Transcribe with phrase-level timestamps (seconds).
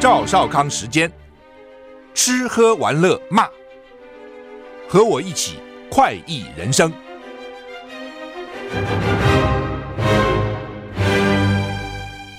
[0.00, 1.12] 赵少康时间，
[2.14, 3.46] 吃喝玩乐骂，
[4.88, 5.56] 和我一起
[5.90, 6.90] 快意人生。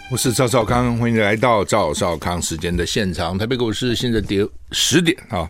[0.10, 3.38] 我是赵少康，欢迎来到赵少康时间的现场。
[3.38, 5.48] 台北股市现在跌十点啊，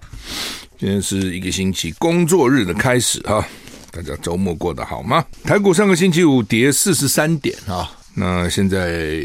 [0.77, 3.47] 今天是一个星期工作日的开始啊，
[3.89, 5.23] 大家周末过得好吗？
[5.45, 9.23] 台股上个星期五跌四十三点啊，那现在。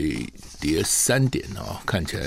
[0.61, 2.25] 跌三点啊，看起来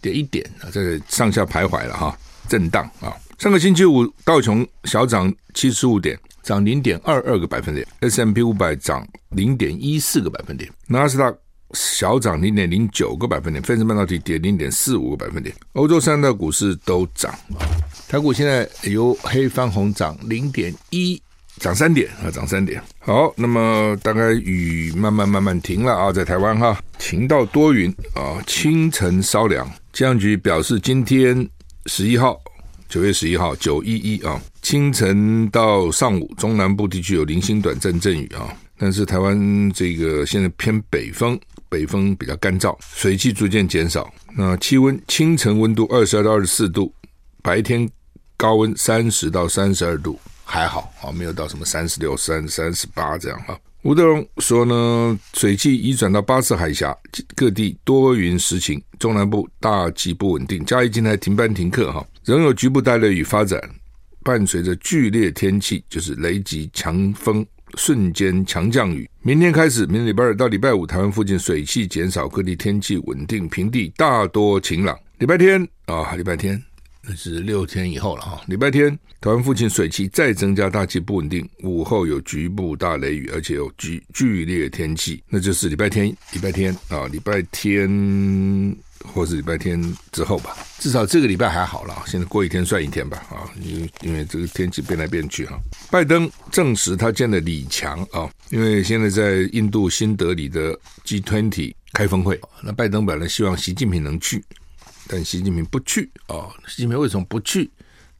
[0.00, 2.16] 跌一点啊，在上下徘徊了哈，
[2.48, 3.14] 震荡啊。
[3.38, 11.34] 上个星期五道琼小涨七十五点，涨零点二二个百分点；S M P 五百涨零点一四个百分点；纳斯达
[11.72, 15.54] 小涨零点零九个百分点；费城半导体跌零点四五个百分点。
[15.72, 17.66] 欧洲三大股市都涨啊，
[18.08, 21.20] 台股现在由黑翻红，涨零点一。
[21.58, 22.82] 涨三点啊，涨三点。
[22.98, 29.68] 好，那么大概雨慢慢慢慢停了啊，在台湾哈，晴到多云啊，清晨稍凉。
[29.92, 31.46] 气象局表示，今天
[31.86, 32.40] 十一号，
[32.88, 38.56] 九月十一号，九一一啊，清晨到上午，中南部地区有零星短暂阵雨啊。
[38.78, 44.08] 但是台湾这个现在偏北风，北风比较干燥，水汽逐渐减少。
[44.36, 46.94] 那气温，清晨温度二十二到二十四度，
[47.42, 47.90] 白天
[48.36, 50.16] 高温三十到三十二度。
[50.44, 53.58] 还好啊，没有到什么三十六、三三十八这样哈。
[53.82, 56.96] 吴德荣说呢，水汽移转到巴士海峡，
[57.34, 60.64] 各地多云时晴，中南部大气不稳定。
[60.64, 63.60] 嘉义今天停班停课哈，仍有局部带雷雨发展，
[64.22, 67.44] 伴随着剧烈天气，就是雷击、强风、
[67.74, 69.10] 瞬间强降雨。
[69.20, 74.96] 明天开始，明礼拜二到礼拜五，台湾附近水汽减少，各地天气稳定，平地大多晴朗。
[75.18, 76.71] 礼拜天啊，礼拜天。
[77.04, 88.76] 那是六天以后了哈，礼拜天台湾附近水汽再增加，大气不稳定，午后有局部大雷雨，而且有剧剧烈天气，那就是礼拜天，礼拜天啊，礼拜天
[89.12, 95.60] 或是礼拜天之后吧，至少这个礼拜还好了，现在过一天算一天吧啊，因为因为这个天气变来变去哈。
[95.90, 104.44] 拜登证实他见了李强啊，因为现在在印度新德里的 G20 开峰会，那拜登本来希望习近平能去。
[105.08, 107.70] 但习近平不去啊、习近平为什么不去？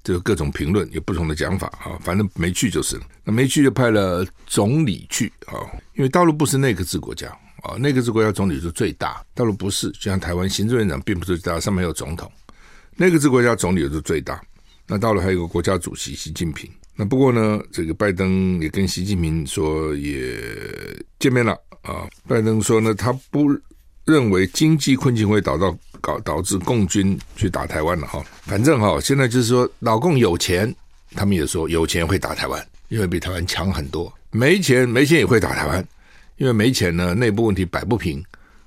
[0.05, 3.03] 这个各种评论有不同的讲法啊、反正没去就是了。
[3.23, 5.63] 那没去就派了总理去啊、
[5.95, 7.29] 因为大陆不是内阁制国家
[7.63, 9.89] 啊，内阁制国家总理是最大，大陆不是。
[9.93, 12.29] 就像台湾行政院长并不是最大，上面有总统。
[12.97, 14.43] 内阁制国家总理是最大。
[14.89, 16.69] 那大陆还有一个国家主席习近平。
[16.97, 20.37] 那不过呢，这个拜登也跟习近平说也
[21.21, 22.09] 见面了啊。
[22.27, 23.47] 拜登说呢，他不
[24.05, 25.79] 认为经济困境会导到。
[26.03, 30.75] 搞导致共军去打台湾了哈，反正哈，现在就是说老共有钱，
[31.15, 35.87] 他们也说有钱会打台湾，因为比台湾强很多；没钱没钱也会打台湾，
[36.37, 38.23] 因为没钱呢，内部问题摆不平，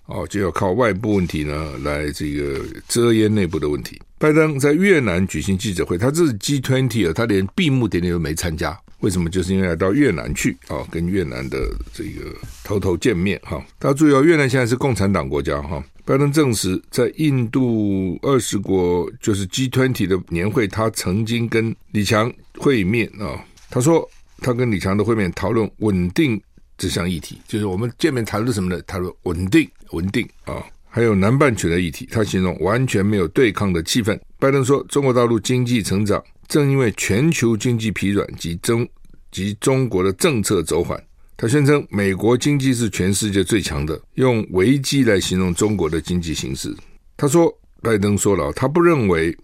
[0.06, 4.02] 哦，就要靠外部问题呢来这个遮掩内部的问题。
[4.17, 9.29] 拜登在越南举行记者会，他这是 G20 啊，他连闭幕典礼都没参加，为什么？
[9.29, 11.59] 就是因为要到越南去啊，跟越南的
[11.93, 13.63] 这个头头见面哈。
[13.77, 15.83] 大家注意哦，越南现在是共产党国家哈。
[16.03, 23.45] 拜登证实，在印度二十国就是 G20 的年会，他曾经跟李强会面啊。
[23.69, 26.41] 他说，他跟李强的会面讨论稳定
[26.75, 28.81] 这项议题，就是我们见面谈论什么呢？
[28.87, 32.09] 谈论稳定，稳定啊，还有南半球的议题。
[32.11, 34.19] 他形容完全没有对抗的气氛。
[34.45, 38.88] 拜登说，中国大陆经济成长正因为全球经济疲软及中
[39.31, 41.03] 及中国的政策走缓。
[41.35, 46.72] 他宣称，美国经济是全世界最强的，用危机来形容中国的经济形势。
[47.17, 47.51] 他说，
[47.81, 49.35] 拜登说了，他不认为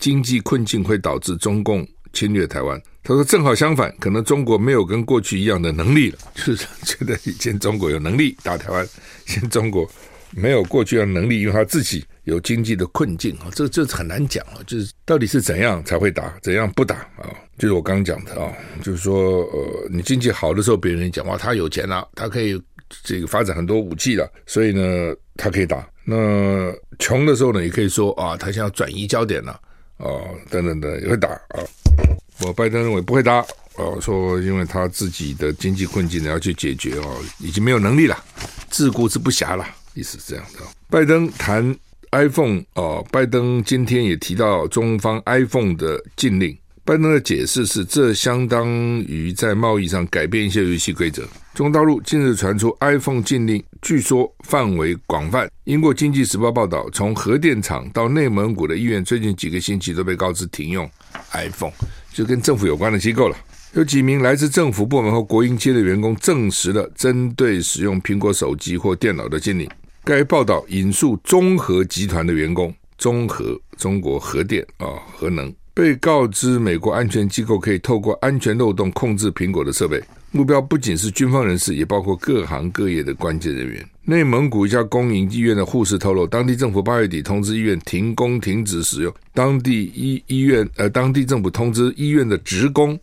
[0.00, 2.82] 经济困境会导致中共侵略台湾。
[3.04, 8.84] 他说，正好相反，可能中国没有跟过去一样的能力了，就是觉得以前中国有能力打台湾，
[9.24, 9.88] 现在中国
[10.32, 17.24] 没有过去一样能力，因为他自己有经济的困境啊，这这很难讲啊，就是到底是怎样才会打，怎样不打啊？
[17.58, 18.52] 就是我刚刚讲的啊，
[18.82, 22.60] 就是说，呃，你经济好的时候，别人讲哇，他有钱了，他可以
[23.02, 25.88] 这个发展很多武器了，所以呢，他可以打。
[26.04, 29.52] 那穷的时候呢，也可以说啊，他想要转移焦点了，
[29.96, 30.06] 啊，
[30.50, 31.64] 等等等也会打啊。
[32.40, 38.16] 我拜登认为不会打，啊，说因为他自己的经济困境呢要去解决哦，已经没有能力了，
[38.68, 40.60] 自顾之不暇了，意思是这样的。
[40.90, 41.74] 拜登谈
[42.12, 46.56] iPhone 哦，拜登今天也提到中方 iPhone 的禁令。
[46.84, 48.66] 拜登的解释是，这相当
[49.00, 51.22] 于在贸易上改变一些游戏规则。
[51.54, 55.50] 中国大陆近日传出 iPhone 禁令，据说范围广泛。
[55.64, 60.90] 英国《经济时报》报道，从核电厂到内蒙古的医院，最近几个星期都被告知停用
[61.32, 61.72] iPhone，
[62.10, 63.36] 就跟政府有关的机构了。
[63.74, 69.68] 有几名来自政府部门和国营企业的员工证实了针对使用苹果手机或电脑的禁令。
[70.08, 72.74] 该报道引述中核集团的员工。
[72.96, 75.54] 中核中国核电啊核能。
[75.74, 83.86] 被告知美国安全机构可以透过安全漏洞控制苹果的设备，目标不仅是军方人士，也包括各行各业的关键人员。
[84.02, 92.98] 内蒙古一家公营医院的护士透露，当地政府八月底通知医院停工停止使用，当地医医院呃，当地政府通知医院的职工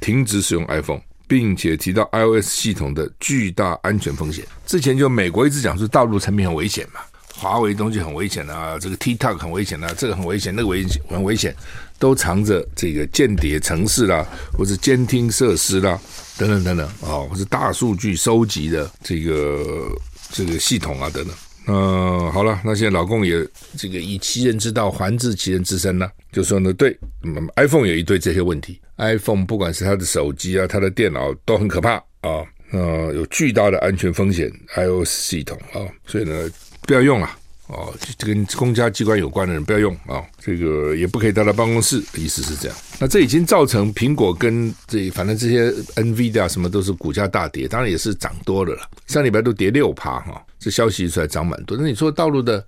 [0.00, 4.44] 停止使用 iPhone，并且提到 iOS 系统的巨大安全风险。
[4.66, 7.00] 之前就美国一直讲说大陆产品很危险嘛。
[7.38, 11.54] 华为东西很危险啊，这个 TikTok 很危险啊，这个很危险，那个危险很危险，
[11.98, 14.26] 都藏着这个间谍程式啦，
[14.56, 16.00] 或是监听设施啦，
[16.38, 19.86] 等等等等啊、哦，或是大数据收集的这个
[20.30, 21.36] 这个系统啊，等等。
[21.66, 23.46] 嗯、好了，那现在老共也
[23.76, 36.50] 这个以其人之道还治其人之身呢，就说呢，对、嗯、，iPhone 有一堆这些问题，iPhone 不管是它的手机啊，它的电脑都很可怕啊，呃，有巨大的安全风险，iOS 系统啊，所以呢。
[36.86, 37.28] 不要用了
[37.66, 42.78] 哦，跟公家机关有关的人不要用啊、这个也不可以带到办公室，意思是这样。
[43.00, 48.88] 那这已经造成苹果跟这反正这些 NVIDIA 什么都是股价大跌，当然也是涨多了了。
[49.08, 51.76] 上礼拜都跌六趴哈，这消息一出来涨蛮多。
[51.76, 52.64] 那你说大陆的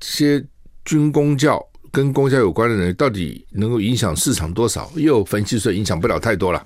[0.00, 0.44] 这些
[0.86, 1.62] 军工教
[1.92, 4.90] 跟公家有关的人，到底能够影响市场多少？
[4.96, 6.64] 又分析说影响不了太多了。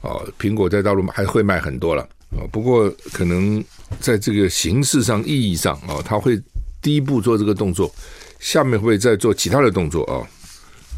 [0.00, 2.02] 哦，苹果在大陆还会卖很多了。
[2.30, 3.62] 哦，不过可能
[4.00, 6.40] 在这个形式上、意义上哦，他会
[6.82, 7.92] 第一步做这个动作，
[8.40, 10.26] 下面会再做其他的动作哦，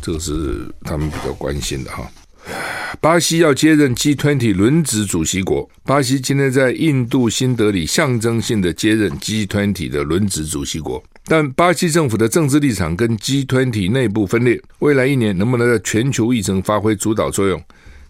[0.03, 2.11] 这个是他们比较关心的哈。
[3.01, 17.63] 巴西要接任 G20 轮值主席国，巴西今天在印度新德里象征性的接任 G20 的轮值主席国，但巴西政府的政治立场跟 G20 内部分裂，未来一年能不能在全球议程发挥主导作用，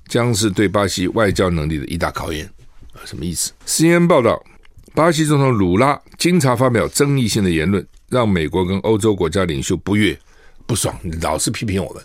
[0.06, 2.48] 将是对巴西外交能力的一大考验。
[3.04, 4.42] 什么意思？CNN 报道，
[4.94, 10.18] 巴西总统鲁拉经常发表争议性的言论，让美国跟欧洲国家领袖不悦
[10.66, 12.02] 不爽，老是批评我们，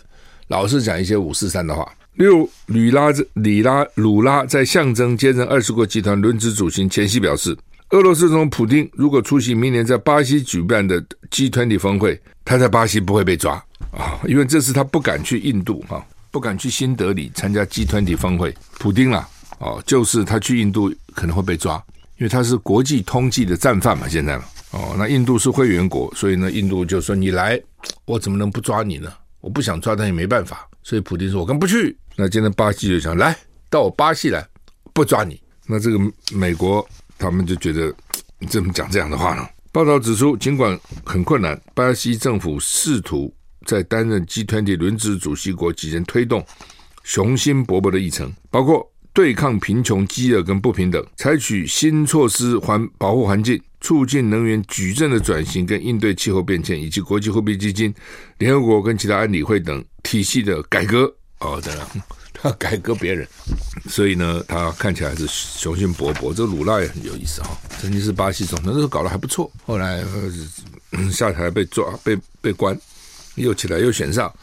[0.48, 1.86] 老是讲一些五四三的话。
[2.14, 7.56] 六，吕拉里拉鲁拉在象征接任二十国集团轮值主席前夕表示，
[7.90, 13.54] 俄罗斯总统普丁如果出席明年在巴西举办的 G20 峰会，他在巴西不会被抓
[13.90, 19.28] 啊，因为这次他不敢去印度哈，不敢去新德里参加 G20 峰会，普丁啊。
[19.60, 21.82] 哦，就是他去印度可能会被抓，
[22.18, 24.06] 因为他是国际通缉的战犯嘛。
[24.08, 27.58] 现在嘛，哦，那印度是会员国，所以呢，印度就说你来，
[28.04, 29.10] 我怎么能不抓你呢？
[29.40, 30.68] 我不想抓，但也没办法。
[30.84, 31.96] 所以普京说，我跟不去。
[32.14, 33.36] 那今天巴西就想来
[33.68, 34.46] 到我巴西来，
[34.92, 35.40] 不抓你。
[35.66, 35.98] 那这个
[36.32, 36.88] 美国
[37.18, 37.92] 他们就觉得
[38.38, 39.44] 你怎么讲这样的话呢？
[39.72, 43.34] 报道指出，尽管很困难，巴西政府试图
[43.66, 46.46] 在担任 G20 轮值主席国期间推动
[47.02, 48.88] 雄心勃勃的议程，包括。
[49.14, 57.94] 对抗贫穷、饥饿跟不平等，采取新措施环保护环境，促进能源矩阵的转型，跟应对气候变迁，以及国际货币基金、
[58.38, 61.04] 联合国跟其他安理会等体系的改革。
[61.40, 61.86] 哦，当然，
[62.32, 63.28] 他改革别人，
[63.86, 66.32] 所以呢，他看起来是雄心勃勃。
[66.32, 70.02] 这个鲁拉也很有意思哈、哦，曾经是巴西总统，那时候搞得还不错，后来、
[70.92, 72.74] 呃、下台被抓、被被关，
[73.34, 74.34] 又起来又选上，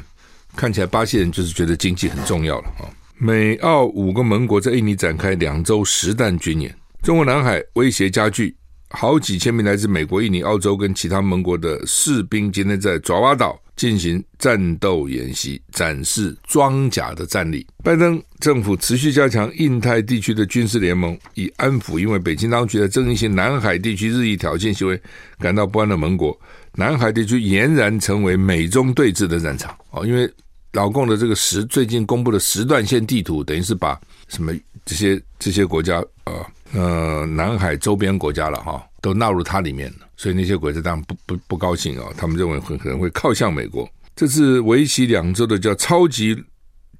[0.56, 2.88] 看起来巴西人就是觉得经济很重要了啊。
[2.88, 2.88] 哦
[3.18, 8.54] 美澳五个盟国在印尼展开两周实弹军演，中国南海威胁加剧，
[8.90, 17.66] 好几千名来自美国、印尼、澳洲跟其他盟国的士兵今天在爪哇岛进行战斗演习，展示装甲的战力。
[17.82, 25.00] 拜登政府持续加强印太地区的军事联盟，以安抚因为北京当局的争议性南海地区日益挑衅行为
[25.38, 26.38] 感到不安的盟国。
[26.74, 30.30] 南海地区俨然成为美中对峙的战场哦，因为。
[30.72, 34.52] 老共的这个时最近公布的时段线地图，等于是把什么
[34.84, 40.06] 这些这些国家啊呃，南海周边国家了哈，都纳入它里面了。
[40.16, 43.88] 所以那些国家当然不不不高兴啊，他们认为很可能会靠向美国。
[44.16, 46.36] 这次为期两周的叫超级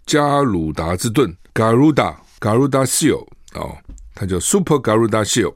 [0.04, 3.76] 加鲁达之盾 Garuda Garuda Shield 哦，
[4.14, 5.54] 它叫 Super Garuda Shield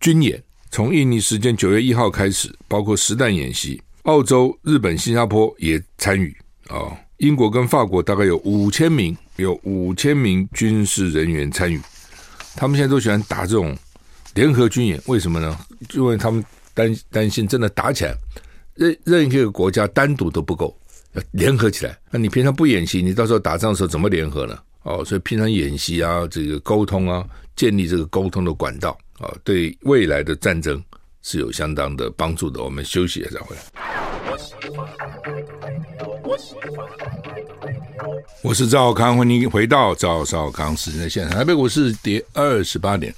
[0.00, 6.34] 军演，从印尼时间九月一号开始，包括实弹演习，澳洲、日本、新加坡也参与
[6.68, 6.76] 啊。
[6.76, 11.80] 哦英国跟法国大概有五千名，有五千名军事人员参与。
[12.56, 13.76] 他们现在都喜欢打这种
[14.34, 15.58] 联合军演，为什么呢？
[15.92, 18.14] 因为他们担担心真的打起来，
[18.74, 20.76] 任任何一个国家单独都不够，
[21.12, 21.96] 要联合起来。
[22.10, 24.58] 那你平常不演习，你到时候打仗的时候怎么联合呢？
[24.82, 27.24] 哦，所以平常演习啊，这个沟通啊，
[27.56, 30.82] 建立这个沟通的管道啊，对未来的战争
[31.22, 32.62] 是有相当的帮助的。
[32.62, 34.03] 我们休息一下再回来。
[38.42, 41.38] 我是赵康，欢迎回到赵少康时间的现场。
[41.38, 43.14] 台北股市跌二十八点，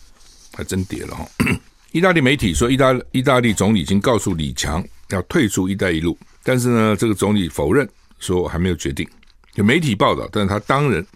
[0.52, 1.26] 还真跌了哈。
[1.92, 9.08] 意大利媒体说，意大意大利总理已经告诉李强，要退出“一带一路”，但是呢，这个总理否认说还没有决定。
[9.54, 11.06] 有媒体报道，但是他当人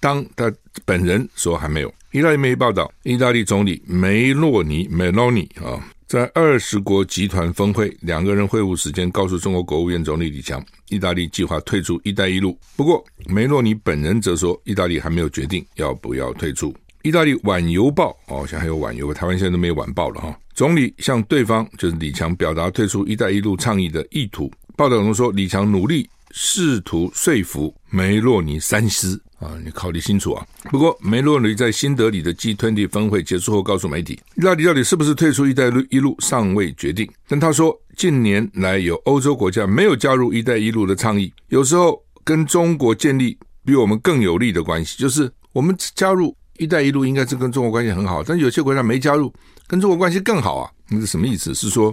[0.00, 0.50] 当他
[0.86, 1.92] 本人说还没有。
[2.10, 5.76] 意大利媒体报道，意大利总理梅洛尼梅洛尼啊，
[6.12, 12.54] 在二十国集团峰会两个人会晤时间，告诉中国国务院总理李强，意大利计划退出“一带一路”。
[12.76, 16.70] 不过，梅洛尼本人则说，意大利还没有决定要不要退出。
[17.00, 20.38] 意大利晚邮报哦，像还有晚邮，台湾现在都没有晚报了哈。
[20.52, 24.52] 总理向对方就是李强表达退出“一带一路”倡议的意图。
[24.76, 29.20] 报道中说，李强努力试图说服梅洛尼三思。
[29.38, 30.46] 啊，你考虑清楚啊！
[30.70, 37.10] 不过梅洛尼在新德里的 G20 峰会结束后，告诉媒体，意大利到底是不是退出“一带一路”尚未决定。
[37.26, 44.96] 但他说，近年来有欧洲国家没有加入“一带一路”的倡议，有时候跟中国建立比我们更有利的关系。
[44.96, 49.34] 就是我们加入“一带一路”应该是跟中国关系很好，但有些国家没加入，
[49.66, 50.70] 跟中国关系更好啊！
[50.88, 51.52] 那是什么意思？
[51.52, 51.92] 是说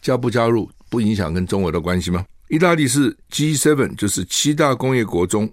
[0.00, 2.24] 加不加入不影响跟中国的关系吗？
[2.54, 5.52] 意大利是 G7，就是七大工业国中。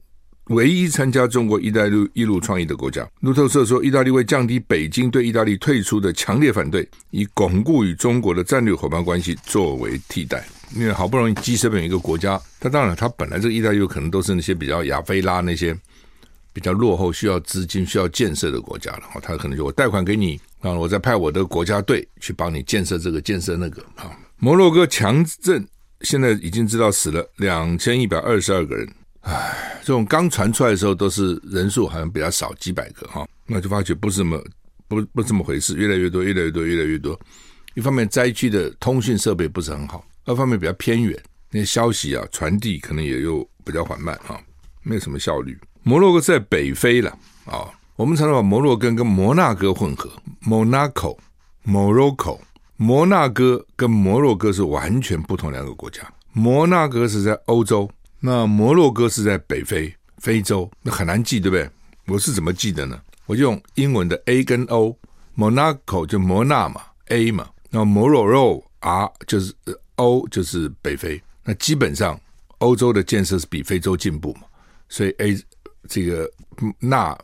[0.50, 10.46] 唯一参加中国“一带一路”一路创意的国家，路透社说，意大利为降低北京对意大利退出的强烈反对，以巩固与中国的战略伙伴关系作为替代。
[10.76, 15.76] 因为好不容易 G7 一个国家，它当然它本来这个“一带一路”可能都是那些比较亚非拉那些
[16.54, 19.04] 比较落后、需要资金、需要建设的国家了。
[19.24, 23.82] 它可能就我贷款给你，然后我再派我的国家队去帮你建设这个、建设那个。
[23.96, 25.66] 啊，摩洛哥强震
[26.04, 28.88] 现在已经知道死了两千一百二十二个人。
[29.22, 34.44] 唉，这种刚传出来的时候都是人数好像比较少，几百个哈，那就发觉不是这么
[34.88, 37.20] 不不这么回事，越来越多，越来越多，越来越多。
[37.76, 41.18] 一方面灾区的通讯设备不是很好，二方面比较偏远，
[41.52, 44.42] 那些消息啊传递可能也又比较缓慢哈，
[44.82, 45.58] 没有什么效率。
[45.84, 47.10] 摩洛哥在北非了
[47.46, 50.12] 啊，我们常常把摩洛哥跟摩纳哥混合
[50.44, 51.16] ，Monaco、
[51.66, 52.40] Morocco，
[52.82, 56.02] 摩纳哥跟摩洛哥是完全不同两个国家，
[56.34, 57.88] 摩纳哥是在欧洲。
[58.20, 61.70] 那摩洛哥是在北非非洲，那很难记，对不对？
[62.08, 63.00] 我是怎么记的呢？
[63.28, 69.54] 我就用英文的 A 跟 O，Monaco 就摩纳嘛，A 嘛，那摩洛哥 R 就是
[69.98, 71.22] O 就是北非。
[71.44, 72.20] 那基本上
[72.58, 74.48] 欧洲的建设是比非洲进步嘛，
[74.90, 75.40] 所以 A
[75.88, 76.28] 这个
[76.80, 77.16] 那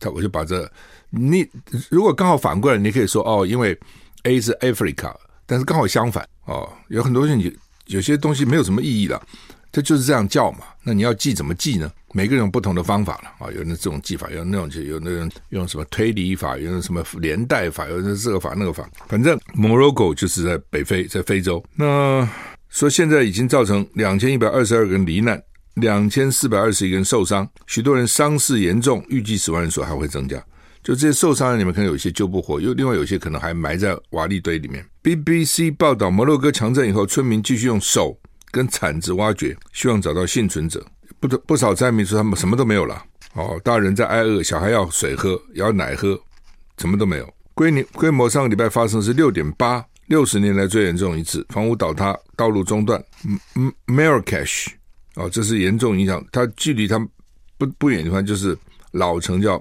[0.00, 0.66] 他我就把这
[1.10, 1.46] 你
[1.90, 3.78] 如果刚好反过来，你可以说哦，因为
[4.24, 5.14] A 是 Africa，
[5.46, 9.20] 但是刚好相反哦，有很多东西有些东西没有什么意义了。
[9.72, 10.66] 这就是这样叫嘛？
[10.82, 11.90] 那你要记怎么记呢？
[12.12, 18.86] 每个人有不同的方法了啊，有那这种记法，有那种就有那种用什么推理法，有那什么连带法，有那这个法那个法。
[19.08, 21.64] 反正 Morocco 就是在北非，在非洲。
[21.74, 22.28] 那
[22.68, 25.42] 说现在已经造成两千一百二十二个人罹难，
[25.76, 30.36] 两千四百二十一个人受伤，许多人伤势严重，预计死亡人数还会增加。
[30.82, 34.84] 就这些受伤的里面，可能有些救不活，又另外有些可能还埋在瓦砾堆里面。
[35.02, 38.18] BBC 报道，摩洛哥强震以后，村民继续用手。
[38.54, 40.84] 跟铲子挖掘，希望找到幸存者。
[41.18, 43.02] 不不少灾民说他们什么都没有了。
[43.32, 46.20] 哦，大人在挨饿，小孩要水喝，要奶喝，
[46.76, 47.34] 什么都没有。
[47.54, 53.02] 规规模上个礼拜发生是六点八，六十年来最严重一次，房屋倒塌，道路中断。
[53.24, 54.66] 嗯嗯，Marrakesh
[55.14, 56.22] 哦，这是严重影响。
[56.30, 56.98] 它距离它
[57.56, 58.54] 不不远的地方就是
[58.90, 59.58] 老城叫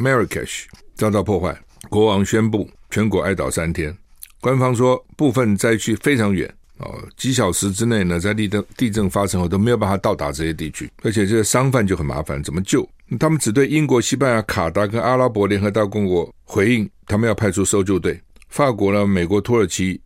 [0.00, 0.64] Marrakesh
[0.94, 1.56] 遭到破坏。
[1.88, 3.94] 国王宣布全国哀悼三天。
[4.40, 6.52] 官方说部分灾区非常远。
[6.78, 12.88] 哦，几小时之内呢，在地震地震发生后都没有办法到达这些地区，而且这些商贩就很麻烦，怎么救？
[13.18, 18.18] 他们只对英国、西班牙、卡达跟阿拉伯联合大公国回应，他们要派出搜救队。
[18.48, 20.00] 法国呢、美国、土耳其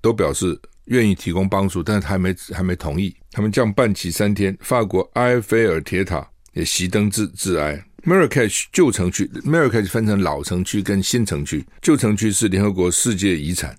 [0.00, 3.14] 都表示愿意提供帮助，但是还没还没同意。
[3.30, 7.84] 他们降半旗三天，法国埃菲尔铁塔也熄灯致致哀。
[8.04, 13.74] Marrakech 旧城区，Marrakech 分成老城区跟新城区，旧城区是联合国世界遗产，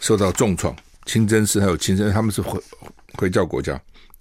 [0.00, 0.76] 受到重创。
[1.06, 2.60] 清真寺还有清真，他们是回
[3.14, 3.80] 回教国家，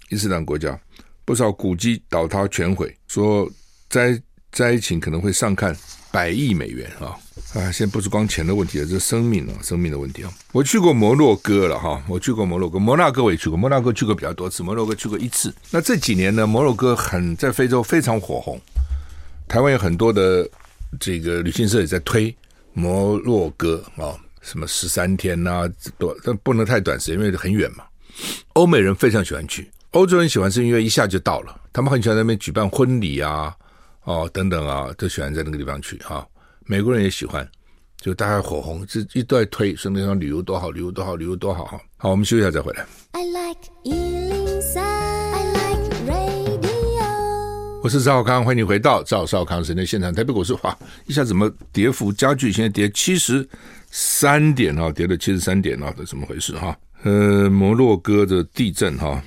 [0.09, 0.79] 伊斯兰国家，
[1.25, 3.47] 不少古迹倒塌全毁，说
[3.89, 4.19] 灾
[4.53, 5.75] 灾情可能会上看
[6.11, 7.13] 百亿美元啊！
[7.53, 10.31] 啊，现在不是光钱的问题了，这是生命啊，生命的问题啊！
[10.53, 15.53] 我去过摩洛哥了哈，我去过摩洛哥，摩纳哥我也去过，摩纳哥去过比较多次，摩洛哥去过一次。
[15.69, 18.59] 那这几年呢，摩洛哥很在非洲非常火红，
[19.51, 20.49] 台湾有很多的
[20.97, 22.33] 这个旅行社也在推
[22.71, 24.15] 摩洛哥啊。
[24.41, 27.83] 什么十三天呐、啊，多但不能太短时间，因为很远嘛。
[28.53, 33.53] 欧美人非常喜欢去，欧洲人喜欢是因为一下就到了，他们很喜欢那边举办婚礼啊，
[34.05, 36.25] 哦等等啊，都喜欢在那个地方去哈、
[36.65, 37.45] 美国人也喜欢，
[37.97, 41.79] 就大家火红，这一都在推，说那地方旅游多好，旅游多好，旅游多好哈。
[41.97, 42.85] 好，我们休息一下再回来。
[43.11, 44.20] I like 103,
[47.83, 50.13] 我是赵少康，欢迎你回到赵少康时间现场。
[50.13, 52.51] 台北股市哇，一下怎么跌幅加剧？
[52.51, 53.47] 现在跌七十。
[53.89, 56.77] 三点啊，跌了七十三点啊，这怎么回事哈？
[57.03, 59.21] 呃，摩洛哥的地震哈，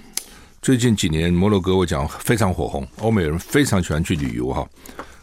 [0.63, 4.67] 最近几年摩洛哥我讲非常火红，欧美人非常喜欢去旅游哈，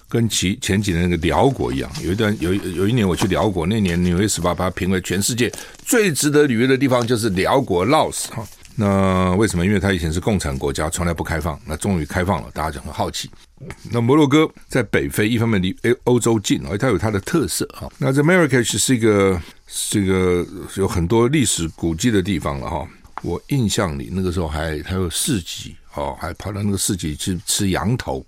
[0.09, 1.89] 跟其前几年那个辽国一样。
[2.03, 5.50] 有一段有有一年我去辽国，那年纽约时报把它评为全世界
[5.83, 8.45] 最值得旅游的地方，就是辽国劳斯哈。
[8.75, 9.65] 那为什么？
[9.65, 13.29] 因为它以前是共产国家，从来不开放，那终于开放了，大家就很好奇。
[13.91, 15.75] 那摩洛哥在北非，一方面离
[16.05, 17.87] 欧洲近，而它有它的特色哈。
[17.97, 19.41] 那这 Marrakech 是一个。
[19.89, 22.85] 这个有很多历史古迹的地方了哈，
[23.21, 28.21] 我印象里那个时候还还有市集哦，还跑到那个市集去吃羊头，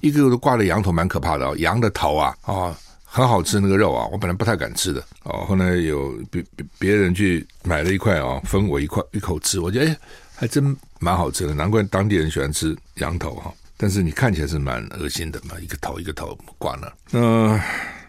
[0.00, 2.78] 一个个都挂着羊头，蛮可怕的哦，羊的头啊啊，
[3.10, 9.98] 很好吃那个肉啊，我本来不太敢吃的哦，后来有别别别人去买了一块啊，分我一块一口吃，我觉得哎，
[10.36, 17.58] 还真蛮好吃的，难怪当地人喜欢吃羊头哈，但是你看起来是蛮恶心的嘛，一个头一个头挂那，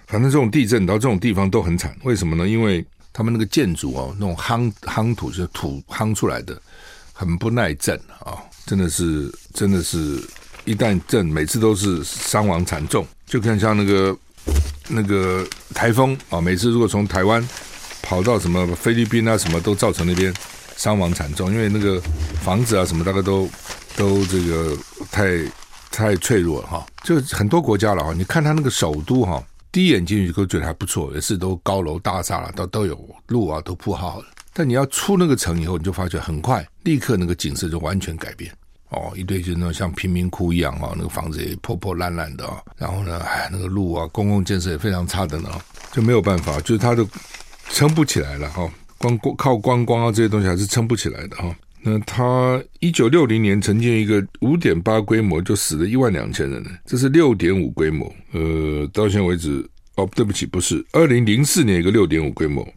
[0.05, 2.47] 反正这种地震到这种地方都很惨，为什么呢？
[2.47, 6.61] 因为他们那个建筑哦，那种夯夯土就是土夯出来的，
[7.13, 10.21] 很不耐震啊，真的是真的是，
[10.65, 13.07] 一旦震，每次都是伤亡惨重。
[13.25, 14.15] 就看像那个
[14.89, 17.47] 那个台风啊，每次如果从台湾
[18.01, 20.33] 跑到什么菲律宾啊，什么都造成那边
[20.75, 22.01] 伤亡惨重，因为那个
[22.41, 23.47] 房子啊什么大概都
[23.95, 24.75] 都这个
[25.11, 25.39] 太
[25.91, 26.85] 太脆弱了哈。
[27.03, 29.43] 就很多国家了哈，你看他那个首都哈。
[29.71, 34.25] 第一眼进去都觉得还不错，也是都高楼大厦了，都都有路啊，都铺好了。
[34.51, 38.51] 但你要出那个城以后，你就发觉很快，立刻那个景色就完全改变。
[38.89, 42.61] 哦，一堆就那种像贫民窟一样啊，那个房子也破破烂烂的啊。
[42.77, 45.49] 然后呢，哎，那个路啊，公共建设也非常差的呢，
[45.91, 47.07] 就没有办法，就是它都
[47.69, 48.69] 撑不起来了哈。
[48.97, 51.55] 光靠观光啊这些东西还是撑不起来的哈。
[51.81, 58.13] 那他一九六零年曾经一个五点八规模就死了一万两千人，这是六点五规模。
[58.33, 59.65] 呃，到现在为止，
[59.95, 62.67] 哦，对不起，不是二零零四年一个六点五规模，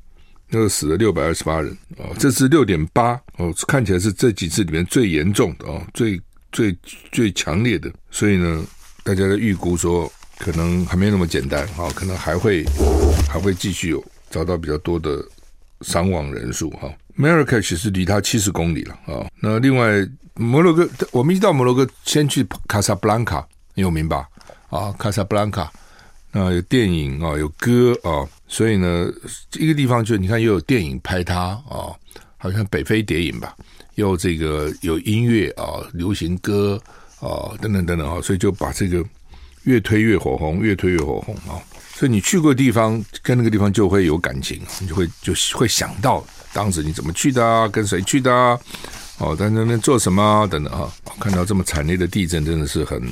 [0.54, 6.20] 那个死了六百二十八人哦，这是六点八哦，看起来是这几次里面最严重的哦，最
[6.52, 6.76] 最
[7.10, 7.90] 最强烈的。
[8.10, 8.62] 所以呢，
[9.02, 12.64] 大家的预估说，可能还没那么简单啊，可能还会
[13.26, 15.24] 还会继续有找到比较多的
[15.80, 16.92] 伤亡人数哈。
[17.16, 19.26] Marrakech 是离它七十公里了啊、哦。
[19.40, 24.28] 那另外摩洛哥，我们一到摩洛哥，先去卡萨布兰卡，有名吧？
[24.68, 25.72] 啊，卡萨布兰卡，
[26.30, 29.10] 那有电影啊、哦，有歌啊、哦，所以呢，
[29.54, 31.34] 一个地方就你看又有电影拍它
[31.70, 31.88] 啊、
[32.36, 33.56] 好像北非谍影吧，
[33.94, 36.78] 又这个有音乐啊、流行歌
[37.18, 39.02] 啊、等等等等啊、所以就把这个
[39.62, 41.56] 越推越火红，越推越火红啊、
[41.94, 46.22] 所以你去过的地方，跟那个地方就会有感情，你就会就会想到。
[46.52, 47.68] 当时你怎么去的？
[47.70, 48.60] 跟谁去的啊？
[49.16, 50.46] 哦，在那边做什么？
[50.50, 53.02] 等等哈，看到这么惨烈的地震，真的是很、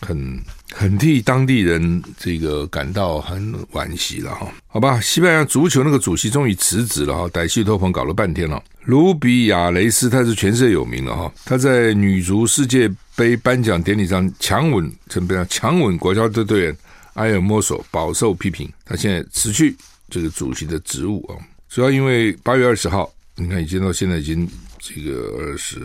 [0.00, 0.40] 很、
[0.72, 4.52] 很替当地人这个感到很惋惜了哈。
[4.66, 8.62] 好吧，西班牙足球那个主席终于辞职了哈，歹戏托棚搞了半天了。
[8.84, 15.46] 卢比亚雷斯他是全世界有名的哈，他在女足世界杯颁奖典礼上强吻，怎么样？
[15.50, 16.76] 强吻国家队队员
[17.14, 18.70] 埃尔莫索，饱受批评。
[18.84, 19.76] 他现在辞去
[20.08, 21.36] 这个主席的职务啊。
[21.68, 25.80] 主要因为八月二十号，你看已经到现在已经这个二十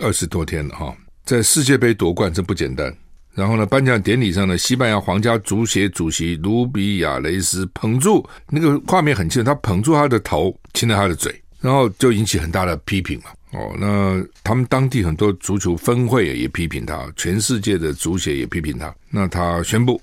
[0.00, 2.94] 二十多天了哈，在世界杯夺冠真不简单。
[3.34, 13.30] 然后呢，颁奖典礼上呢，西班牙皇家足协主席卢比亚雷斯捧住那个画面很清楚，他捧住他的头，亲了他的嘴，然后就引起很大的批评嘛。
[13.52, 18.94] 哦，那他们当地很多足球分会也批评他，全世界的足协也批评他。
[19.10, 20.00] 那他宣布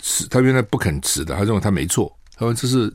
[0.00, 2.92] 辞，他原来不肯辞的，他认为他没错，他说这是。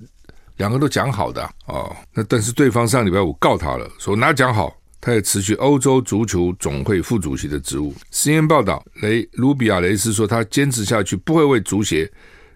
[0.57, 4.71] 两个都讲好的、哦，那但是对方上礼拜五告他了，说哪讲好，
[5.01, 7.93] 他也辞去欧洲足球总会副主席的职务。
[8.13, 12.09] CNN 报道，雷卢比亚雷斯说，他坚持下去不会为足协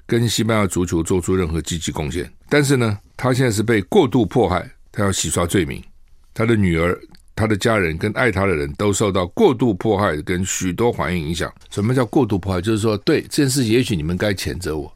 [0.05, 2.31] 跟西班牙足球做出任何积极贡献。
[2.47, 5.83] 但是呢，他现在是被过度迫害，他要洗刷罪名。
[6.35, 6.95] 他的女儿、
[7.35, 11.51] 他的家人跟爱他的人都受到过度迫害跟许多环境影响。
[11.71, 12.61] 什么叫过度迫害？
[12.61, 14.95] 就是说，对这件事，也许你们该谴责我。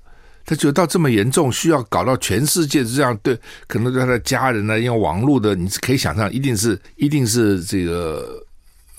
[0.49, 8.43] 他觉得到这么严重，需要搞到全世界这样对，可能对他的家人呢，用网络的，你是可以想象，一定是一定是这个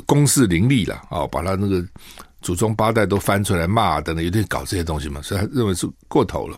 [0.06, 1.84] 公势凌厉了啊，把他那个
[2.40, 6.56] 祖宗八代都翻出来骂等等，一定搞这些东西嘛，所以他认为是过头了。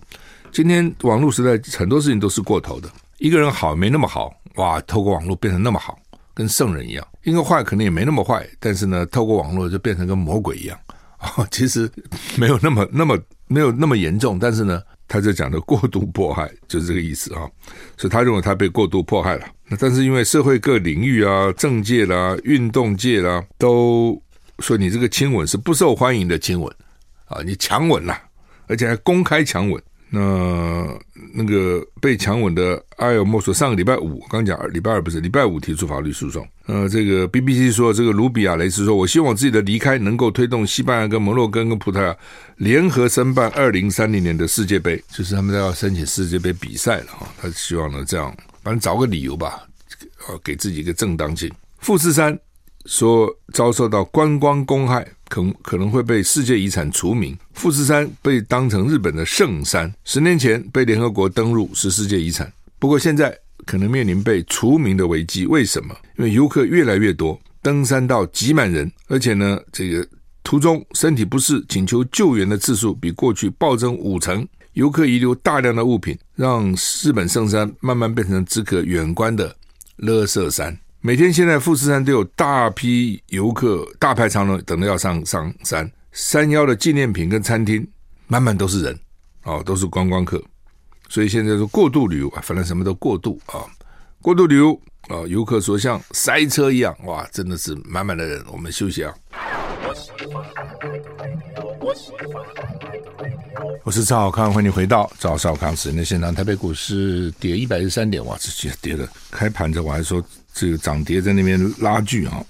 [0.51, 5.99] 今天网络时代很多事情都是过头的，一个人好没那么好，哇，透过网络变成那么好，
[6.35, 10.79] 跟圣人一样；一个坏可能也没那么坏，但是呢，透过网络就变成跟魔鬼一样。
[11.23, 11.91] 哦，其实
[12.37, 17.49] 没有那么那么没有那么严重，但是呢，他就讲的过度迫害，就是这个意思啊。
[17.97, 19.47] 所以他认为他被过度迫害了。
[19.69, 24.21] 那但是因为社会各领域啊、政界啦、运动界啦，都
[24.59, 26.75] 说你这个亲吻是不受欢迎的亲吻
[27.27, 28.21] 啊，你强吻啦，
[28.67, 29.83] 而且还公开强吻。
[30.15, 30.87] 那
[31.33, 36.47] 那个被强吻的埃尔莫索上个礼拜五，刚讲礼拜二不是礼拜五提出法律诉讼。
[36.67, 42.15] 呃，这个 BBC 说，这个卢比亚雷斯说，我希望自己的离开能够推动西班牙跟摩洛哥跟葡萄牙
[42.57, 47.27] 联合申办二零三零年的世界杯，就是他们都要申请世界杯比赛了哈。
[47.41, 49.63] 他希望呢这样，反正找个理由吧，
[50.29, 51.51] 呃，给自己一个正当性。
[51.79, 52.39] 富士山
[52.85, 55.09] 说遭受到观光公害。
[55.33, 57.35] 可可能会被世界遗产除名。
[57.55, 65.47] 富士山被当成日本的圣山，十年前被联合国登录是世界遗产，不过现在可能面临被除名的危机。
[65.47, 65.97] 为什么？
[66.19, 70.07] 因为游客越来越多，登山道挤满人，而且呢，这个
[70.45, 74.47] 途中身体不适请求救援的次数比过去暴增五成。
[74.75, 79.57] 游客遗留大量的物品，让日本圣山慢慢变成只可远观的
[79.99, 80.79] 垃圾山。
[81.05, 85.91] 每天现在富士山都有大批游客大排长龙，等着要上上山。
[86.13, 87.85] 山腰的纪念品跟餐厅
[88.29, 88.97] 满满都是人，
[89.43, 90.41] 哦，都是观光客。
[91.09, 93.67] 所以现在说过度旅游啊，反正什么都过度啊，
[94.21, 98.41] 过度旅游啊，游客说像塞车一样，哇，真的是满满的人。
[98.47, 99.13] 我们休息啊。
[103.85, 106.35] 我是赵少康，欢迎回到赵少康时间的现场。
[106.35, 109.09] 台北股市跌一百一十三点，哇，直接跌了。
[109.31, 110.23] 开盘着我还说。
[110.55, 112.45] 这个涨跌在那边拉锯啊，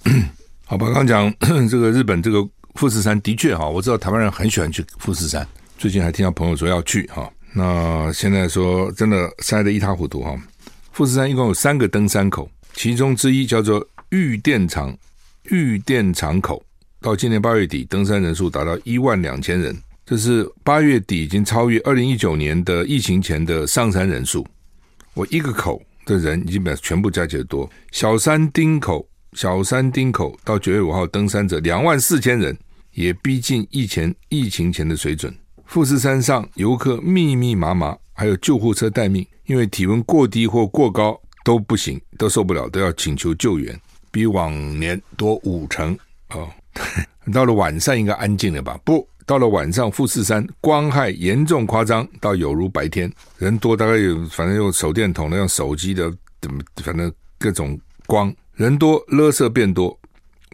[0.64, 1.32] 好吧，刚讲
[1.70, 5.46] 这个日本这个富士山的确哈，我知道台湾人很喜欢去富士山，
[5.78, 10.36] 最近还听到朋友说要去哈，那现在说真的塞得一塌糊涂哈。
[10.90, 14.92] 富士山一共有三个登山口，其中之一叫做御殿场
[15.44, 16.60] 御殿场口，
[17.02, 24.46] 到今年八月底登山人数达到一万两千人，这是八月底已经超越二零一九年的疫情前的上山人数，
[25.12, 25.82] 我一个口。
[26.04, 27.70] 的人基本上全部加起来多。
[27.92, 32.58] 小山丁口，小山丁口到九月五号登山者两万四千人，
[32.90, 35.32] 也逼近疫情疫情前的水准。
[35.64, 45.96] 富士山上游客密密麻麻，还有救护车待命，因为体温过低或过高都不行，都受不了，都要请求救援，比往年多五成
[46.30, 46.50] 哦。
[47.32, 48.78] 到了晚上应该安静了吧？
[48.84, 49.06] 不。
[49.24, 59.96] 到了晚上，富士山光害严重夸张，到有如白天，人多，大概有，反正用手电筒的，用手机的，怎么，反正各种光，人多，垃圾变多，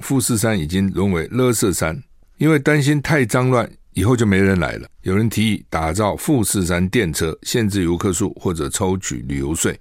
[0.03, 2.01] 富士山已经沦为垃圾山。
[2.37, 4.87] 因为担心太脏乱，以后就没人来了。
[5.01, 9.81] 有人提议打造富士山电车，限制游客数，或者抽取旅游税，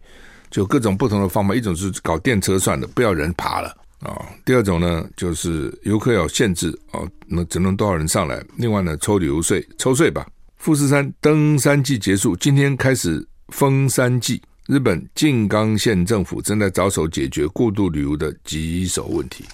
[0.49, 1.53] 就各种不同的方法。
[1.53, 3.75] 一种是搞电车算了，不要人爬了。
[3.99, 8.43] 啊、第二种呢，就是游客要限制哦，那只能多少人上来？
[8.57, 10.27] 另外呢，抽旅游税，抽税吧。
[10.57, 14.41] 富士山登山季结束，今天开始封山季。
[14.67, 19.45] 日本静冈县政府正在着手解决过度旅游的棘手问题，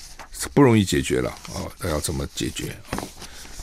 [0.53, 2.99] 不容易解决了啊、那要怎么解决啊、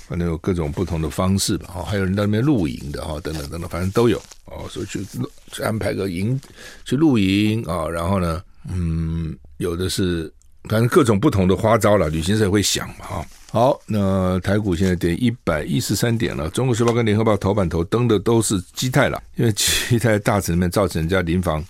[0.09, 1.75] 反正有各种不同的方式吧。
[1.77, 4.17] 哦，还有人在那边露营的哈、等等等等，反正都有
[4.47, 4.67] 哦。
[4.71, 5.05] 所以去
[5.51, 6.41] 去安排个营
[6.85, 10.33] 去露营啊、然后呢，嗯，有的是。
[10.69, 13.27] 反正各种不同的花招了，旅行社会想嘛哈。
[13.51, 16.49] 好，那台股现在跌一百一十三点了。
[16.51, 21.65] 中国时报跟联合报头版头登的都是基泰了，因为基泰大臣里面造成人家临房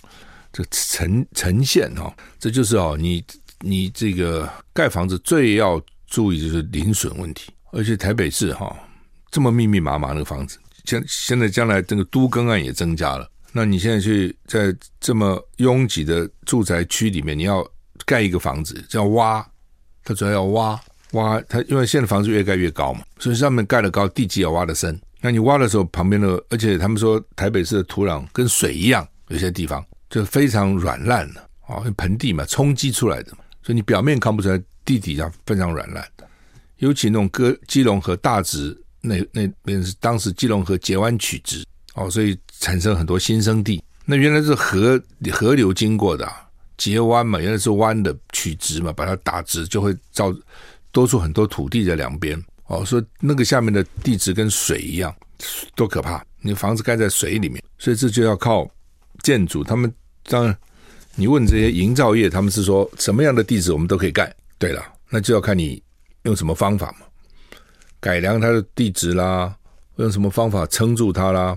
[0.53, 3.23] 这呈呈现哈，这就是哦，你
[3.61, 8.77] 你这个盖房子最要注意就是邻损问题，而且台北市哈
[9.31, 17.67] 这么密密麻麻那个房子，现现在将来这个都更案也增加了，那你现在去在这么拥挤的住宅区里面，你要。
[18.11, 19.41] 盖一个房子叫挖，
[20.03, 20.77] 它主要要挖
[21.13, 24.99] 挖它，因为现在房子越盖越高嘛，所以上面盖的高，地基要挖的深。
[25.21, 36.05] 那你挖的时候，旁边的，而且他们说台北市的土壤跟水一样，有些地方就非常软烂的啊，盆地嘛，冲积出来的嘛，所以你表面看不出来，地底下非常软烂。
[36.79, 43.81] 尤其那种哥基隆河大直那那边是当时基隆河截弯取直哦，所以产生很多新生地。
[44.03, 46.29] 那原来是河河流经过的。
[46.81, 50.35] 截弯嘛，原来是弯的取直嘛，把它打直就会造
[50.91, 52.83] 多出很多土地在两边哦。
[52.83, 55.15] 说那个下面的地质跟水一样，
[55.75, 56.25] 多可怕！
[56.41, 58.67] 你房子盖在水里面，所以这就要靠
[59.21, 59.63] 建筑。
[59.63, 60.57] 他们当然，
[61.13, 64.35] 你问这些营造业，他们是说什么样的地质我们都可以盖。
[64.57, 65.79] 对了，那就要看你
[66.23, 67.05] 用什么方法嘛，
[67.99, 69.55] 改良它的地质啦，
[69.97, 71.55] 用什么方法撑住它啦，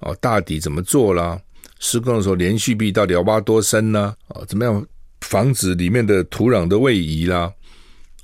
[0.00, 1.40] 哦，大底怎么做啦？
[1.78, 4.14] 施工的时候，连续壁到底要挖多深呢？
[4.28, 4.86] 哦，怎么样
[5.20, 7.52] 防止里面的土壤的位移啦？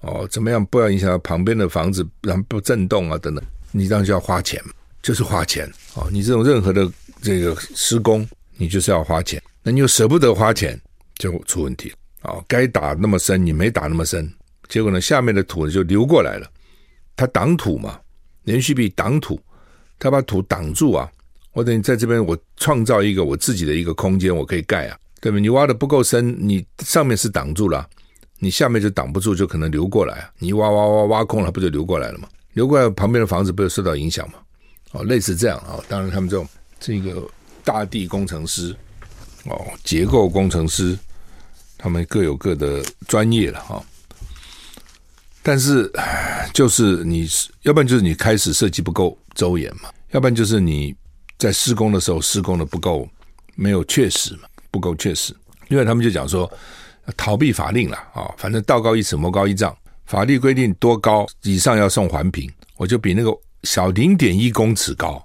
[0.00, 3.18] 哦，怎么样不要影响到旁边的房子，然后不震动啊？
[3.18, 4.60] 等等，你这样就要花钱，
[5.02, 6.08] 就是花钱哦。
[6.10, 10.80] 你这种任何的这个施工，你就是要花钱，那你又舍不得花钱，
[11.16, 11.96] 就出问题了。
[12.22, 14.28] 哦，该打那么深，你没打那么深，
[14.68, 16.50] 结果呢，下面的土就流过来了。
[17.14, 18.00] 它挡土嘛，
[18.44, 19.40] 连续壁挡土，
[19.98, 21.10] 它把土挡住啊。
[21.52, 25.38] 我等于在这边我创造一个我自己的一个空间，我可以盖啊，对吧？
[25.38, 27.88] 你挖的不够深，你上面是挡住了，
[28.38, 30.30] 你下面就挡不住，就可能流过来啊。
[30.38, 32.28] 你挖挖挖挖空了，不就流过来了吗？
[32.54, 34.34] 流过来旁边的房子不就受到影响吗？
[34.92, 35.78] 哦，类似这样啊。
[35.88, 36.46] 当然，他们这种
[36.80, 37.22] 这个
[37.64, 38.74] 大地工程师
[39.44, 40.98] 哦，结构工程师，
[41.78, 43.82] 他们各有各的专业了哈。
[45.42, 45.90] 但是，
[46.54, 47.28] 就是你
[47.62, 50.94] 要不然就是你开始设计不够周延嘛，要不然就是你
[51.42, 53.09] 在施工的时候施工的不够
[53.57, 55.35] 没有确实嘛，不够确实。
[55.66, 56.48] 因为他们就讲说
[57.16, 59.76] 逃避法令了啊，反正道高一尺魔高一丈，
[60.07, 65.20] 法律规定多高以上要送环评，我就比那个小零点一公尺高，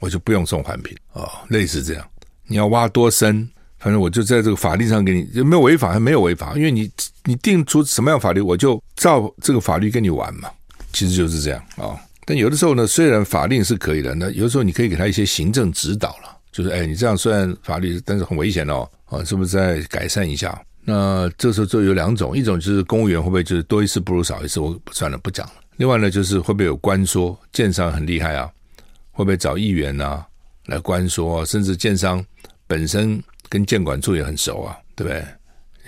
[0.00, 2.04] 我就不用送环评啊，类似这样。
[2.48, 3.48] 你要挖多深？
[3.78, 5.92] 反正我就在这个法律上给你，有没有违法？
[5.92, 6.90] 还没有违法，因为你
[7.26, 10.50] 你定出什么样法律，我就照这个法律跟你玩嘛。
[10.92, 11.94] 其实就是这样啊、
[12.28, 20.60] 但有的时候呢，虽然法令是可以的，那有的时候你可以给他一些行政指导了，就是哎，你这样虽然法律，但是很危险哦，啊，是不是再改善一下？
[20.84, 25.54] 那这时候就有两种，一种就是公务员会不会就是多一事不如少一事，我算了不讲了。
[25.78, 28.50] 另外呢，就是会不会有官说，建商很厉害啊，
[29.10, 30.26] 会不会找议员啊
[30.66, 32.24] 来关说，甚至建商
[32.66, 33.22] 本身。
[33.50, 35.24] 跟建管处也很熟啊，对不对？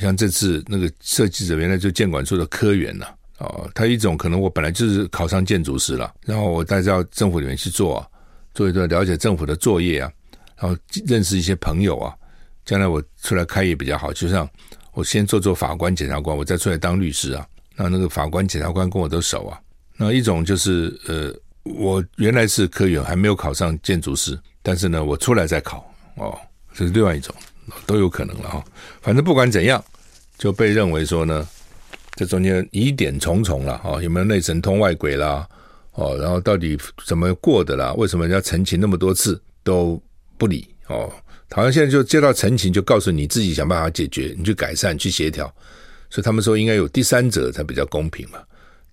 [0.01, 3.07] 像这次那个设计者原来就建管处的科员呐，
[3.41, 8.07] 哦，他一种可能我本来就是考上建筑师了，然后我带到政府里面去做，
[8.55, 10.13] 做一段了解政府的作业啊，
[10.57, 12.15] 然后认识一些朋友啊，
[12.65, 14.13] 将来我出来开业比较好。
[14.13, 14.49] 就像
[14.93, 19.61] 我先做做法官、检察官，我再出来当律师啊，那那个法官、检察官跟我都熟啊。
[19.97, 26.39] 那一种就是呃，我原来是科员，还没有考上建筑师，但是呢，我出来再考哦，
[26.75, 27.35] 这是另外一种。
[27.87, 28.65] 都有可能了哈，
[29.01, 29.83] 反正不管怎样，
[30.37, 31.47] 就被认为说呢，
[32.21, 35.49] 这中间疑点重重了哈，有没有内神通外鬼啦？
[35.93, 37.95] 哦，然后到底怎么过的啦？
[37.95, 39.99] 为什么人家陈情那么多次都
[40.37, 40.69] 不理？
[40.89, 41.11] 哦，
[41.51, 45.47] 好像现在就接到陈情，就告诉你自己想办法解决，你去改善、去协调。
[46.11, 48.39] 所以他们说应该有第三者才比较公平嘛，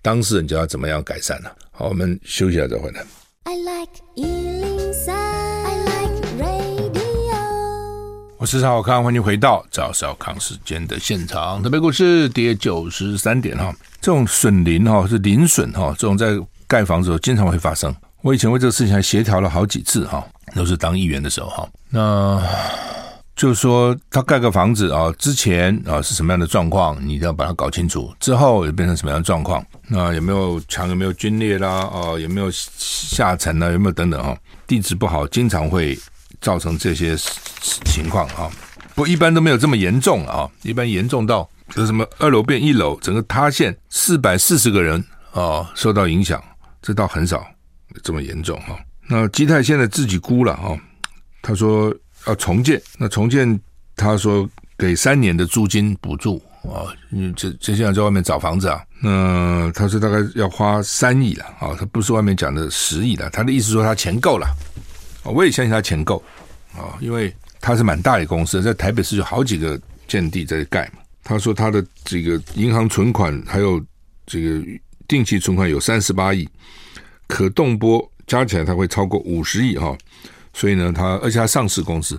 [0.00, 1.54] 当事人就要怎么样改善了。
[1.70, 3.04] 好，我们休息一下再回来。
[3.42, 3.92] I like
[8.38, 11.60] 我是赵少康，欢迎回到赵少康时间的现场。
[11.60, 17.92] 特别股市跌九十三点哈，这种损林哈是林损哈，这种在盖房子时候经常会发生。
[18.22, 20.24] 我以前为这个事情还协调了好几次哈，
[20.54, 21.68] 都是当议员的时候哈。
[21.90, 22.40] 那
[23.34, 28.14] 就是说他盖个房子啊，之前啊是什么样的状况，你一定要把它搞清楚。
[28.20, 29.66] 之后又变成什么样的状况？
[29.88, 31.90] 那有没有墙有没有龟裂啦？
[31.92, 33.72] 哦，有没有下沉呢？
[33.72, 34.38] 有没有等等哈？
[34.64, 35.98] 地质不好，经常会。
[36.40, 37.16] 造成这些
[37.84, 38.50] 情况啊，
[38.94, 46.42] 不一般都没有这么严重啊，一般严重到有什么二楼变一楼，整个塌陷，四百四十个人啊受到影响，
[46.80, 47.46] 这倒很少
[48.02, 48.78] 这么严重哈。
[49.08, 50.78] 那基泰现在自己估了哈，
[51.42, 51.94] 他说
[52.26, 53.58] 要重建，那重建
[53.96, 64.46] 他说给三年的租金补助啊，因为这这些人在外面找房子啊，那他说大概要花三亿了啊，他不是外面讲的十亿了，他的意思说他钱够了。
[65.30, 66.22] 我也相信他钱够
[66.74, 71.00] 啊，因为他是蛮大的公司，在台北市有好几个建地在盖嘛。
[71.24, 73.84] 他说他的这个银行存款还有
[74.26, 74.64] 这个
[75.06, 76.48] 定期存款有三十八亿，
[77.26, 79.96] 可动拨加起来他会超过五十亿哈。
[80.54, 82.18] 所以呢，他而且他上市公司，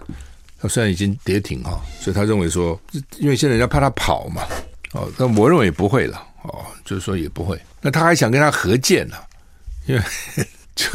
[0.61, 2.79] 他虽然已经跌停哈，所以他认为说，
[3.17, 4.43] 因为现在人家怕他跑嘛，
[4.93, 7.59] 哦，但我认为也不会了哦，就是说也不会。
[7.81, 9.17] 那他还想跟他合建呢，
[9.87, 10.01] 因为
[10.75, 10.87] 就。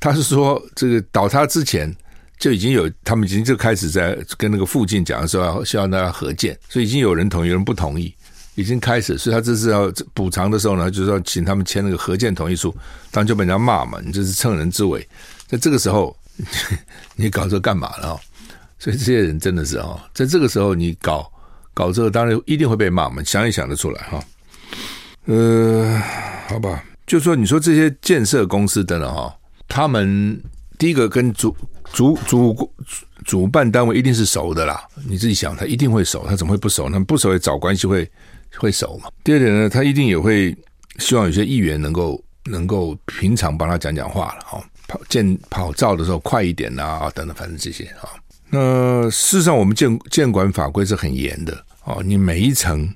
[0.00, 1.94] 他是说，这个倒塌之前
[2.38, 8.12] 就已经有，他们已经就开始在跟那个附近讲说要希望大家合建，所以已经有人同意，有人不同意，
[8.54, 9.18] 已经开始。
[9.18, 12.74] 所以他这次要补偿的时候呢，就是要请他们签那个合建同意书，
[13.10, 15.06] 当然就被人家骂嘛，你这是趁人之危。
[15.46, 16.16] 在这个时候，
[17.14, 18.18] 你搞这干嘛了？
[18.78, 21.30] 所以这些人真的是啊，在这个时候你搞
[21.74, 24.24] 搞这个，当然一定会被骂嘛，想也想得出来哈。
[25.26, 26.02] 呃，
[26.48, 29.36] 好吧，就说你说这些建设公司等等哈。
[29.70, 30.38] 他们
[30.78, 31.56] 第一个跟主
[31.92, 32.72] 主主
[33.24, 36.90] 主办单位一定是熟的啦，你自己想，他一定会熟，他怎么会不熟？
[36.90, 38.10] 他不熟也找关系会
[38.56, 39.08] 会熟嘛。
[39.22, 40.54] 第二点呢，他一定也会
[40.98, 48.10] 希望有些议员能够能够平常帮他讲讲话了，哦，跑见跑照的时候快一点啊，等等，反正这些啊。
[48.50, 52.92] 那事实上，我们建建管法规是很严的哦，你每一层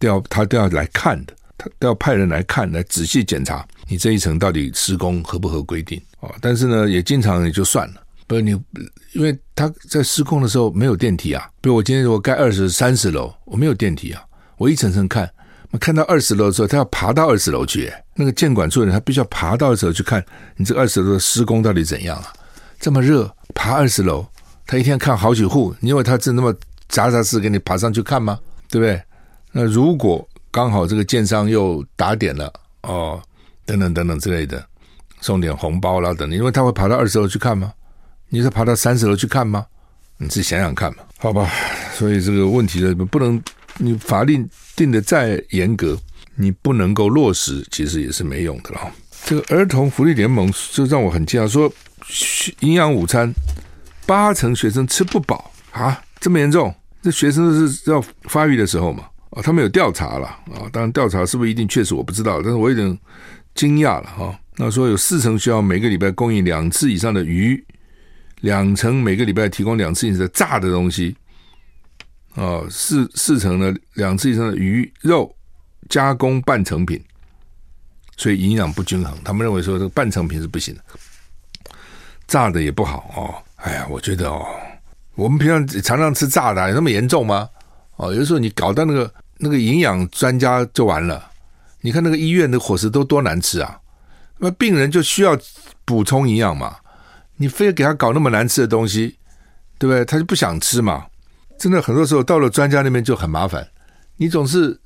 [0.00, 3.64] 都要他都要来看的，他都要派人来看，来仔细检查。
[3.88, 6.30] 你这一层到底施工合不合规定啊？
[6.40, 8.02] 但是呢，也经常也就算了。
[8.26, 8.50] 不是你，
[9.14, 11.48] 因为他在施工的时候没有电梯啊。
[11.62, 14.22] 比如我今天如果盖二十三十楼，我没有电梯啊，
[14.58, 15.28] 我一层层看，
[15.80, 17.90] 看到二十楼的时候，他要爬到二十楼去。
[18.14, 20.22] 那个建管处的人他必须要爬到二十楼去看
[20.56, 22.32] 你这二十楼的施工到底怎样啊？
[22.78, 24.26] 这么热，爬二十楼，
[24.66, 26.54] 他一天看好几户，你以为他真那么
[26.88, 28.38] 杂杂事给你爬上去看吗？
[28.68, 29.00] 对不对？
[29.52, 33.22] 那如果刚好这个建商又打点了哦，
[33.68, 34.66] 等等等等之类的，
[35.20, 37.70] 送点红包啦等等，因为他会爬到二十楼去看吗？
[38.30, 39.66] 你是爬到三十楼去看吗？
[40.16, 41.50] 你自己想想看嘛，好吧？
[41.92, 43.40] 所以这个问题呢，不能
[43.76, 45.98] 你法令定得再严格，
[46.34, 48.90] 你不能够落实，其实也是没用的了。
[49.26, 51.70] 这个儿童福利联盟就让我很惊讶，说
[52.60, 53.30] 营养午餐
[54.06, 56.74] 八成学生吃不饱啊，这么严重？
[57.02, 59.04] 这学生是要发育的时候嘛？
[59.30, 62.98] 啊，他们有调查了啊，当然调查是不是一定确实我不知道，但是我有点
[63.58, 64.38] 惊讶了哈。
[64.54, 67.60] 那说有四成需要每个礼拜供应两次以上的鱼，
[68.42, 71.16] 两成每个礼拜提供两次以上的炸的东西，
[72.36, 75.34] 啊，四四成呢两次以上的鱼肉
[75.88, 77.02] 加工半成品。
[78.16, 80.82] 所以营养不均衡，他们认为说这个半成品是不行的，
[82.28, 83.34] 炸的也不好哦。
[83.56, 84.44] 哎呀，我觉得哦，
[85.16, 87.48] 我们平常常常吃炸的，有那么严重吗？
[87.96, 91.30] 哦，有的时候你搞到那个那个营养专家就完了。
[91.88, 93.80] 你看那个医院的伙食都多难吃啊，
[94.36, 95.34] 那病人就需要
[95.86, 96.76] 补充营养嘛，
[97.38, 99.16] 你非要给他搞那么难吃的东西，
[99.78, 100.04] 对不对？
[100.04, 101.06] 他就不想吃嘛。
[101.58, 103.66] 真的很多时候到了专家那边就很麻烦，
[104.18, 104.78] 你总是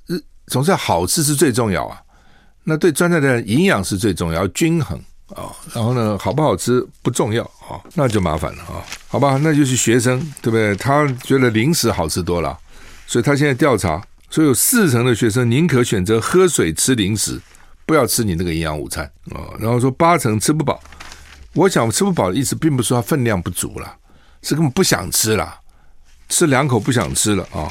[0.46, 2.00] 总是要好吃是最重要啊。
[2.62, 4.96] 那对专家的营养是最重要，均衡
[5.34, 5.50] 啊。
[5.74, 8.78] 然后呢，好不好吃不重要啊，那就麻烦了啊。
[9.08, 10.76] 好吧，那就是学生对不对？
[10.76, 12.56] 他觉得零食好吃多了，
[13.08, 14.00] 所以他现在调查，
[14.32, 17.40] 所以有四成的学生宁可选择喝水吃零食，
[17.86, 19.54] 不要吃你那个营养午餐啊。
[19.60, 20.82] 然后说八成吃不饱，
[21.54, 23.94] 我想吃不饱的意思并不是说他分量不足了，
[24.42, 25.60] 是根本不想吃了，
[26.28, 27.70] 吃两口不想吃了啊。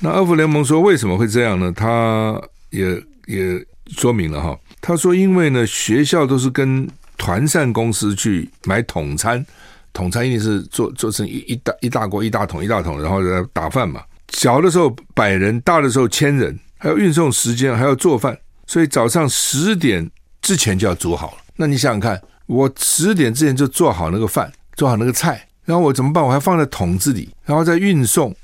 [0.00, 1.70] 那二福联盟说为什么会这样呢？
[1.70, 3.64] 他也也。
[3.96, 9.46] 说明了哈，他说，因为呢，学校都是跟团膳公司去买统餐，
[9.92, 14.02] 统餐一定是做做成一一大一大锅一大桶一大桶，然后来打饭嘛。
[14.32, 20.10] 小的时候百人，大的时候千人，还要运送时间，还要做饭，所以早上十点
[20.42, 21.38] 之前就要煮好了。
[21.56, 26.22] 那你想想看，我十点之前就做好那个饭，做好那个菜，然后我怎么办？
[26.22, 28.34] 我还放在桶子里，然后再运送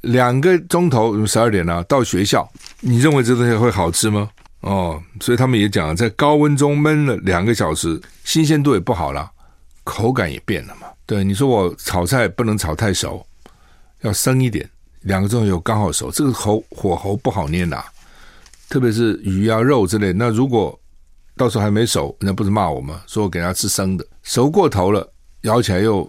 [0.00, 4.28] 两个钟头，十二点了到学校，你认为这东西会好吃吗？
[4.62, 9.30] 哦，所以他们也讲，在高温中焖了两个小时，新鲜度也不好了，
[9.84, 10.88] 口感也变了嘛。
[11.06, 13.24] 对，你说我炒菜不能炒太熟，
[14.00, 14.68] 要生一点，
[15.08, 17.82] 两个钟头刚好熟，这个火火候不好捏呐。
[18.68, 20.78] 特别是鱼啊肉之类，那如果
[21.34, 23.00] 到时候还没熟，人家不是骂我吗？
[23.06, 25.10] 说我给他吃生的，熟过头了，
[25.42, 26.08] 咬起来又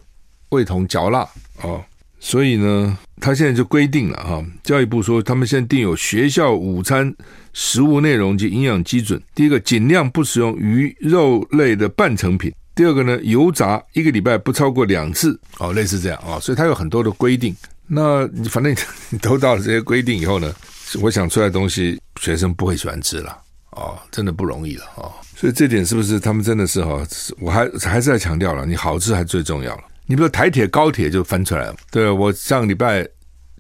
[0.50, 1.26] 味同嚼蜡
[1.62, 1.82] 哦。
[2.20, 7.16] 所以呢，他现在就规定了哈，教育部说他们现在定有学校午餐。
[7.54, 15.40] 食物内容及营养基准：第一个，尽量不使用鱼肉类的半成品；第二个呢，油炸一个礼拜不超过两次。
[15.58, 17.56] 哦，类似这样啊、哦，所以它有很多的规定。
[17.90, 18.74] 那你反正
[19.10, 20.54] 你都到了这些规定以后呢，
[21.02, 23.38] 我想出来的东西学生不会喜欢吃了
[23.72, 25.12] 哦，真的不容易了哦。
[25.36, 27.06] 所以这点是不是他们真的是哈？
[27.40, 29.84] 我还还是在强调了，你好吃还最重要了。
[30.06, 31.76] 你比如台铁、高铁就翻出来了。
[31.92, 33.06] 对，我上个礼拜。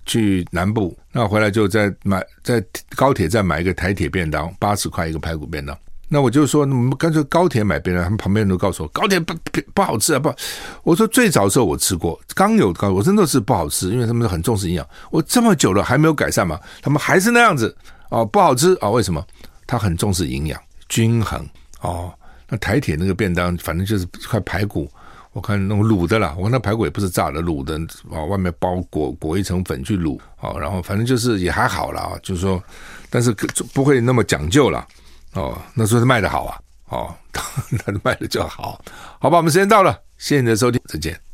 [0.05, 2.63] 去南部，那回来就再买在
[2.95, 5.77] 高铁站买一个台铁便当，八十块一个排骨便当。
[6.10, 8.04] 那我就说，我们干脆高铁买便当。
[8.04, 9.34] 他们旁边人都告诉我，高铁不
[9.74, 10.19] 不好吃啊！
[10.19, 10.34] 不，
[10.84, 14.88] 我说最早的时候我吃过，刚有高，我真的是不好吃，因为他们很重视营养。
[15.12, 17.76] 我这么久了还没有改善嘛，他们还是那样子
[18.10, 19.24] 哦，不好吃啊、为什么？
[19.67, 21.48] 他很重视营养均衡
[21.82, 22.12] 哦。
[22.48, 24.89] 那台铁那个便当，反正就是一块排骨。
[25.32, 27.80] 我看那种卤的啦，我看那排骨也不是炸的，卤的
[28.12, 32.62] 啊，外面包裹裹一层粉去卤啊，然后反正就是也还好啦，就是说，
[33.12, 33.32] 但是
[33.72, 34.84] 不会那么讲究了
[35.33, 35.57] 哦。
[35.73, 37.15] 那说是卖的好啊，哦，
[37.85, 38.81] 那卖的就好，
[39.19, 41.28] 好吧，我们时间到了，谢谢你的收听，再见。